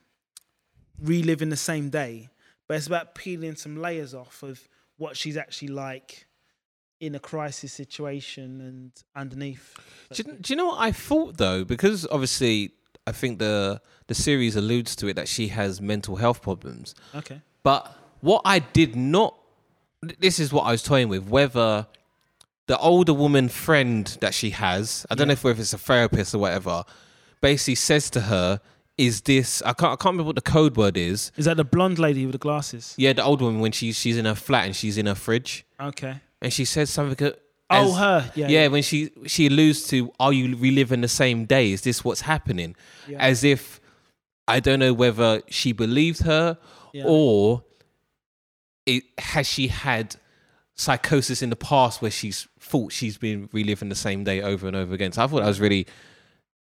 [1.02, 2.30] reliving the same day,
[2.68, 4.68] but it's about peeling some layers off of
[4.98, 6.26] what she's actually like
[7.00, 9.76] in a crisis situation and underneath.
[10.12, 11.64] Do you, do you know what I thought though?
[11.64, 12.72] Because obviously,
[13.06, 16.96] I think the the series alludes to it that she has mental health problems.
[17.16, 17.42] Okay.
[17.64, 19.37] But what I did not,
[20.20, 21.88] this is what I was toying with, whether
[22.68, 26.36] the older woman friend that she has, I don't know if whether it's a therapist
[26.36, 26.84] or whatever,
[27.42, 28.60] basically says to her,
[28.98, 29.62] "Is this?
[29.64, 29.94] I can't.
[29.94, 31.32] I can't remember what the code word is.
[31.38, 32.94] Is that the blonde lady with the glasses?
[32.98, 35.66] Yeah, the old woman when she's she's in her flat and she's in her fridge,
[35.80, 36.16] Okay.
[36.42, 37.32] and she says something.
[37.70, 38.32] Oh, as- her.
[38.36, 38.48] Yeah.
[38.48, 41.72] yeah, when she she alludes to, "Are you reliving the same day?
[41.72, 42.76] Is this what's happening?"
[43.08, 43.18] Yeah.
[43.20, 43.80] As if
[44.48, 46.58] I don't know whether she believed her
[46.94, 47.04] Yeah.
[47.06, 47.64] or
[48.88, 50.16] it has she had
[50.74, 54.76] psychosis in the past where she's thought she's been reliving the same day over and
[54.76, 55.12] over again.
[55.12, 55.86] So I thought that was really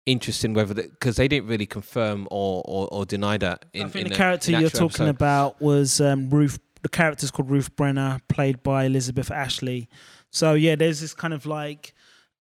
[0.07, 3.67] interesting whether because they didn't really confirm or or, or deny that.
[3.73, 5.09] In, I think in the a- character you're talking episode.
[5.09, 6.59] about was um, Ruth.
[6.83, 9.89] The character's called Ruth Brenner, played by Elizabeth Ashley.
[10.31, 11.95] So yeah, there's this kind of like.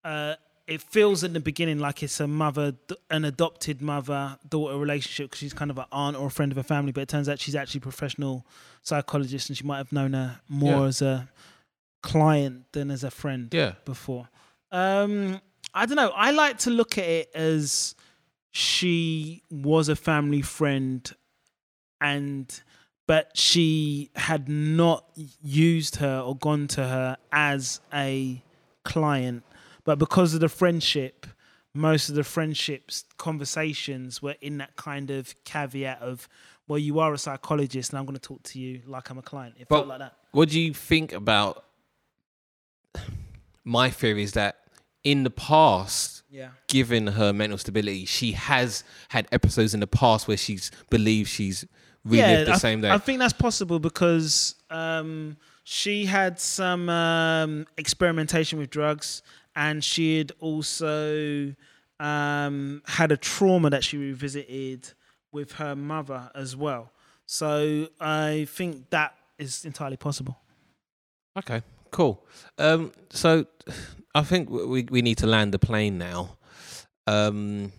[0.04, 0.36] Uh,
[0.68, 2.74] it feels in the beginning like it's a mother,
[3.10, 6.58] an adopted mother daughter relationship because she's kind of an aunt or a friend of
[6.58, 8.46] a family, but it turns out she's actually a professional
[8.82, 10.88] psychologist and she might have known her more Yeah.
[10.88, 11.30] as a
[12.02, 13.74] client than as a friend Yeah.
[13.86, 14.30] before.
[14.72, 15.42] Um,
[15.74, 16.10] I don't know.
[16.16, 17.96] I like to look at it as
[18.52, 21.12] she was a family friend,
[22.00, 22.62] and
[23.08, 25.06] but she had not
[25.42, 28.42] used her or gone to her as a
[28.86, 29.44] client,
[29.84, 31.26] but because of the friendship.
[31.76, 36.30] Most of the friendships conversations were in that kind of caveat of,
[36.68, 39.24] well, you are a psychologist, and I'm going to talk to you like I'm a
[39.24, 39.56] client.
[39.60, 40.14] It felt like that.
[40.34, 41.66] What do you think about
[43.64, 44.22] my theory?
[44.22, 44.58] Is that
[45.04, 46.50] in the past, Yeah.
[46.68, 51.66] given her mental stability, she has had episodes in the past where she's believed she's
[52.06, 52.90] relived the I, same day.
[52.92, 59.24] I think that's possible because um, she had some um, experimentation with drugs,
[59.56, 61.54] and she had also
[62.00, 64.94] um, had a trauma that she revisited
[65.32, 66.92] with her mother as well.
[67.26, 70.38] So I think that is entirely possible.
[71.38, 71.62] Okay,
[71.92, 72.24] cool.
[72.58, 73.46] Um, so
[74.14, 76.38] I think we we need to land the plane now.
[77.08, 77.72] Um,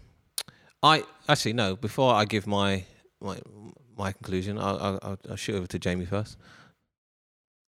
[0.82, 1.76] I actually no.
[1.76, 2.84] Before I give my
[3.20, 3.38] my
[3.96, 6.36] my conclusion, I'll I'll, I'll, shoot over to Jamie first.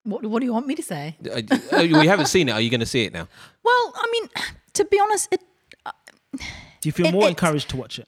[0.05, 1.17] What, what do you want me to say?
[1.29, 1.41] Uh,
[1.73, 2.53] oh, we haven't seen it.
[2.53, 3.27] Are you going to see it now?
[3.63, 4.29] Well, I mean,
[4.73, 5.41] to be honest, it,
[6.33, 6.39] Do
[6.83, 8.07] you feel It- more it's- encouraged to watch it?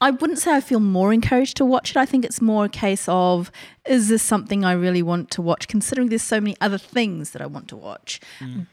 [0.00, 1.96] I wouldn't say I feel more encouraged to watch it.
[1.96, 3.52] I think it's more a case of
[3.86, 7.40] is this something I really want to watch, considering there's so many other things that
[7.40, 8.18] I want to watch.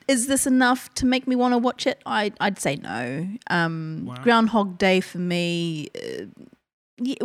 [0.07, 2.01] Is this enough to make me want to watch it?
[2.07, 3.27] I, I'd say no.
[3.51, 4.15] Um, Wow.
[4.23, 6.25] Groundhog Day for me, uh,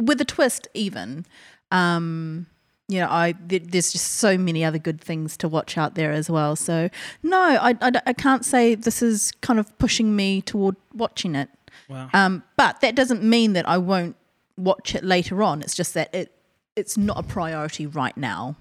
[0.03, 1.25] with a twist, even.
[1.71, 2.47] Um,
[2.89, 6.29] you know, I there's just so many other good things to watch out there as
[6.29, 6.55] well.
[6.55, 6.91] So
[7.23, 11.49] no, I, I, I can't say this is kind of pushing me toward watching it.
[11.89, 12.11] Wow.
[12.13, 14.17] Um, but that doesn't mean that I won't
[14.57, 15.63] watch it later on.
[15.63, 16.31] It's just that it
[16.77, 18.57] it's not a priority right now.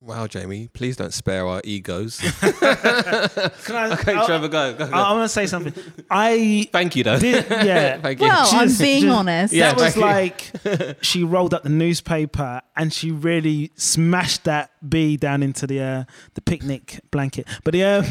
[0.00, 2.18] Wow, Jamie, please don't spare our egos.
[2.40, 4.74] Can I, okay, I, Trevor, go.
[4.74, 4.92] go, go.
[4.94, 5.72] I, I want to say something.
[6.10, 7.18] I Thank you, though.
[7.18, 7.98] did, yeah.
[8.02, 8.26] Thank you.
[8.26, 9.54] Well, I'm being just- honest.
[9.54, 14.72] Yeah, that was thank like she rolled up the newspaper and she really smashed that
[14.86, 16.04] bee down into the uh,
[16.34, 17.48] the picnic blanket.
[17.64, 18.04] But the uh,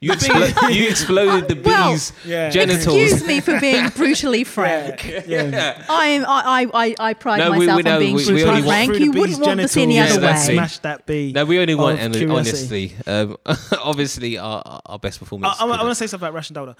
[0.00, 2.50] you, the bee- explo- you exploded the Well, bee's Yeah.
[2.50, 2.86] genitals.
[2.96, 5.04] Excuse me for being brutally frank.
[5.26, 6.24] yeah, I am.
[6.26, 6.42] I,
[6.74, 8.62] I, I, I pride No, we- we myself know, on being we- we brutally only
[8.62, 8.98] frank.
[8.98, 10.32] You wouldn't bee's want this any genitals other way.
[10.32, 10.52] that's it.
[10.54, 11.32] Smashed that bee.
[11.32, 12.94] No, we only want of an honesty.
[13.06, 13.36] Um,
[13.82, 15.56] obviously, our, our best I, performance.
[15.60, 16.74] I, want couldn't- to say something about Russian Doll.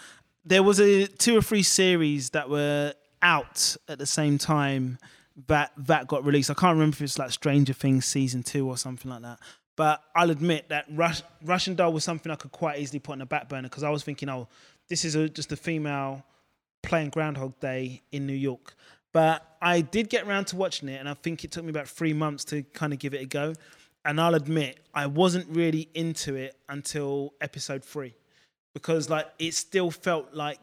[0.45, 4.99] There was a two or three series that were out at the same time
[5.49, 6.51] that that got released.
[6.51, 9.39] I can't remember if it's like Stranger Things season two or something like that.
[9.77, 13.19] But I'll admit that Rush, Russian Doll was something I could quite easily put on
[13.19, 14.49] the back burner because I was thinking, oh,
[14.89, 16.25] this is a, just a female
[16.83, 18.75] playing Groundhog Day in New York.
[19.13, 21.89] But I did get around to watching it, and I think it took me about
[21.89, 23.55] three months to kind of give it a go.
[24.05, 28.15] And I'll admit, I wasn't really into it until episode three
[28.73, 30.61] because, like, it still felt like,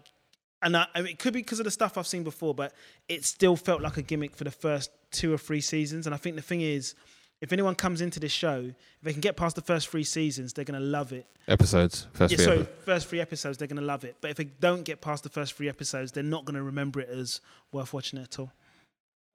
[0.62, 2.74] and I, I mean, it could be because of the stuff I've seen before, but
[3.10, 6.06] it still felt like a gimmick for the first two or three seasons.
[6.06, 6.96] And I think the thing is,
[7.44, 10.54] if anyone comes into this show, if they can get past the first three seasons,
[10.54, 11.26] they're going to love it.
[11.48, 12.08] Episodes.
[12.14, 12.86] First Yeah, three sorry, episodes.
[12.86, 14.16] first three episodes, they're going to love it.
[14.22, 17.02] But if they don't get past the first three episodes, they're not going to remember
[17.02, 17.42] it as
[17.74, 18.52] worth watching it at all.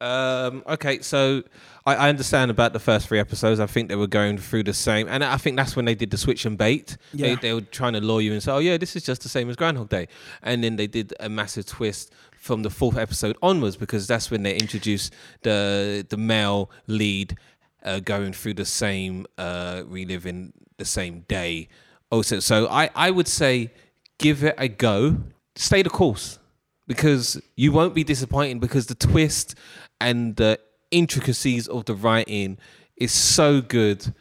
[0.01, 1.42] Um, okay, so
[1.85, 3.59] I, I understand about the first three episodes.
[3.59, 6.11] I think they were going through the same, and I think that's when they did
[6.12, 6.97] the switch and bait.
[7.12, 7.37] They, Yeah.
[7.42, 9.51] they were trying to lure you and say, "Oh yeah, this is just the same
[9.51, 10.07] as Groundhog Day,"
[10.40, 14.44] and then they did a massive twist from the fourth episode onwards because that's when
[14.44, 17.37] they introduced the the male lead
[17.83, 21.69] uh, going through the same, uh, reliving the same day.
[22.11, 23.73] Also, so I I would say
[24.19, 25.19] give it a go.
[25.57, 26.38] Stay the course
[26.87, 29.55] because you won't be disappointed because the twist
[30.01, 30.59] and the
[30.91, 32.59] intricacies of the writing
[32.97, 34.14] is so good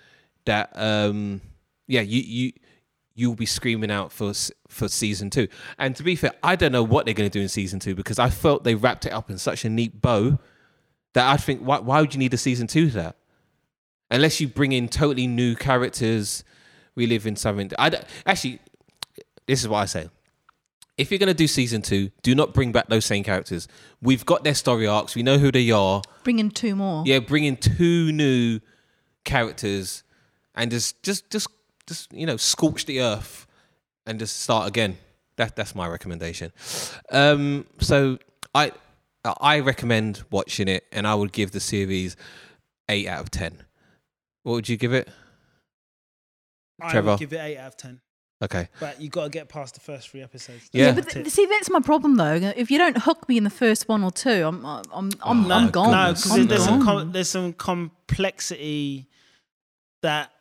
[0.45, 1.41] that um
[1.87, 2.53] yeah you you
[3.15, 4.33] you'll be screaming out for
[4.67, 5.47] for season 2
[5.79, 7.95] and to be fair I don't know what they're going to do in season 2
[7.95, 10.37] because I felt they wrapped it up in such a neat bow
[11.13, 13.16] that I think why why would you need a season 2 to that
[14.09, 16.43] unless you bring in totally new characters
[16.95, 18.59] reliving something I don't, actually
[19.45, 20.09] this is what I say
[20.97, 23.67] if you're going to do season two, do not bring back those same characters.
[24.01, 25.15] We've got their story arcs.
[25.15, 26.01] We know who they are.
[26.23, 27.03] Bring in two more.
[27.05, 28.59] Yeah, bring in two new
[29.23, 30.03] characters
[30.55, 31.47] and just, just, just,
[31.85, 33.45] just you know, scorch the earth
[34.07, 34.97] and just start again.
[35.35, 36.51] That, that's my recommendation.
[37.11, 38.17] Um, so
[38.55, 38.71] I,
[39.23, 42.15] I recommend watching it, and I would give the series
[42.89, 43.63] eight out of ten.
[44.47, 45.09] What would you give it?
[46.81, 47.09] I Trevor.
[47.11, 47.99] would give it eight out of ten.
[48.41, 48.69] Okay.
[48.79, 50.69] But you got to get past the first three episodes.
[50.71, 50.93] Yeah.
[50.93, 52.35] but th- see, that's my problem though.
[52.55, 55.47] If you don't hook me in the first one or two, I'm I'm I'm, I'm,
[55.49, 55.91] No, I'm gone.
[55.91, 56.23] No, goodness.
[56.23, 56.85] because I'm there's some gone.
[56.85, 59.09] com- there's some complexity
[60.01, 60.31] that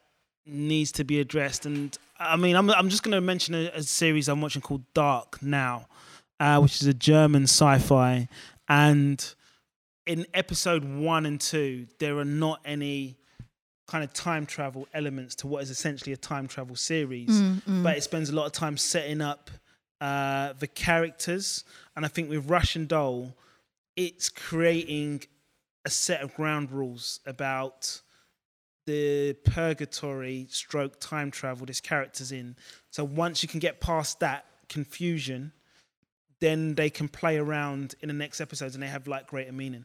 [0.47, 3.83] needs to be addressed, and I mean, I'm I'm just going to mention a, a
[3.83, 5.87] series I'm watching called Dark now,
[6.39, 8.29] uh, which is a German sci-fi,
[8.69, 9.35] and
[10.07, 13.17] in episode one and two, there are not any
[13.87, 17.83] kind of time travel elements to what is essentially a time travel series, Mm, mm.
[17.83, 19.51] but it spends a lot of time setting up
[20.01, 23.35] uh, the characters, and I think with Russian Doll,
[23.95, 25.23] it's creating
[25.85, 28.01] a set of ground rules about
[28.87, 32.57] the purgatory stroke time travel this character's in.
[32.91, 35.53] So once you can get past that confusion,
[36.41, 39.85] then they can play around in the next episodes and they have like greater meaning.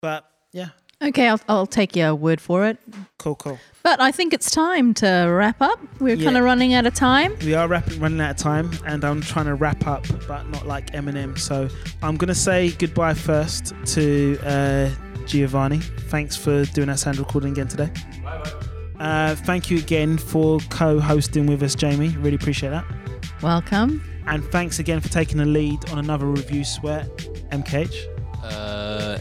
[0.00, 0.68] But yeah,
[1.02, 2.78] Okay, I'll, I'll take your word for it.
[3.18, 3.58] cool, cool.
[3.82, 5.80] But I think it's time to wrap up.
[6.00, 6.24] We're Yeah.
[6.24, 7.36] kind of running out of time.
[7.44, 10.66] We are wrapping, running out of time, and I'm trying to wrap up, but not
[10.66, 11.36] like Eminem.
[11.38, 11.68] So
[12.02, 14.90] I'm gonna say goodbye first to uh,
[15.26, 15.78] Giovanni.
[15.80, 17.90] Thanks for doing our sound recording again today.
[19.00, 22.10] Uh, thank you again for co-hosting with us, Jamie.
[22.20, 22.84] Really appreciate that.
[23.42, 24.02] Welcome.
[24.28, 27.08] And thanks again for taking the lead on another review sweat,
[27.50, 28.06] MKH.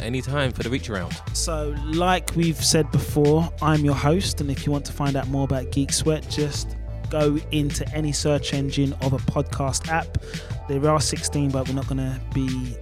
[0.01, 1.15] Uh, anytime for the reach around.
[1.33, 5.27] So, like we've said before, I'm your host, and if you want to find out
[5.27, 6.75] more about Geek Sweat, just
[7.09, 10.17] go into any search engine of a podcast app.
[10.69, 12.75] There are 16, but we're not going to be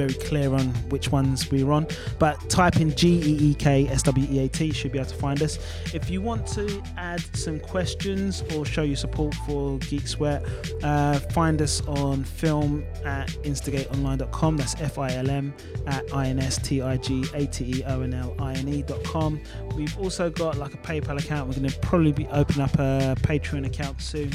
[0.00, 1.86] very clear on which ones we're on.
[2.18, 5.10] But type in G E E K S W E A T, should be able
[5.10, 5.58] to find us.
[5.92, 10.42] If you want to add some questions or show your support for Geek Sweat,
[10.82, 14.56] uh, find us on film at instigateonline.com.
[14.56, 15.52] That's F I L M
[15.86, 18.68] at I N S T I G A T E O N L I N
[18.68, 19.38] E.com.
[19.76, 21.48] We've also got like a PayPal account.
[21.48, 24.30] We're going to probably be opening up a Patreon account soon.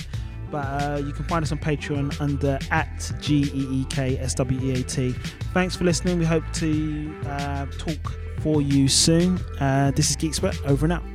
[0.56, 4.34] But uh, you can find us on Patreon under at G E E K S
[4.36, 5.12] W E A T.
[5.54, 6.18] Thanks for listening.
[6.18, 9.38] We hope to uh, talk for you soon.
[9.60, 10.58] Uh, this is Geek Sweat.
[10.66, 11.15] Over and out.